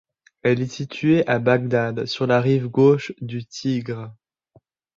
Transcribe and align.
Elle 0.41 0.61
est 0.61 0.67
située 0.71 1.27
à 1.27 1.37
Bagdad 1.37 2.07
sur 2.07 2.25
la 2.25 2.41
rive 2.41 2.67
gauche 2.69 3.13
du 3.21 3.45
Tigre. 3.45 4.11